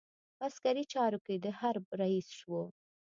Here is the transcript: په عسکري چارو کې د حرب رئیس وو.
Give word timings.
په 0.37 0.43
عسکري 0.47 0.83
چارو 0.93 1.19
کې 1.25 1.35
د 1.43 1.47
حرب 1.59 1.85
رئیس 2.01 2.29
وو. 2.49 2.63